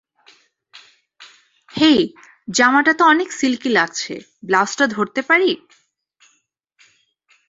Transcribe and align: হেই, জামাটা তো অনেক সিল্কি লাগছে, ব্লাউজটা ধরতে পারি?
হেই, 1.73 1.99
জামাটা 2.47 2.93
তো 2.93 3.03
অনেক 3.05 3.29
সিল্কি 3.31 3.69
লাগছে, 3.69 4.13
ব্লাউজটা 4.43 4.85
ধরতে 4.87 5.21
পারি? 5.21 5.51